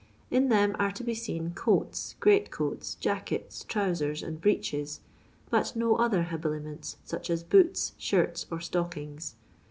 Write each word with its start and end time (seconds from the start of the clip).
In 0.31 0.49
them 0.49 0.75
are 0.79 0.89
to 0.93 1.03
be 1.03 1.13
leen 1.13 1.53
coats, 1.53 2.15
great 2.19 2.49
coats, 2.49 2.95
jackets, 2.95 3.63
tronsers, 3.63 4.23
and 4.27 4.41
breeches, 4.41 5.01
but 5.51 5.75
no 5.75 5.95
other 5.97 6.23
habiliments, 6.23 6.97
such 7.05 7.29
as 7.29 7.43
boots, 7.43 7.93
shirts, 7.99 8.47
or 8.49 8.59
stockings. 8.61 9.35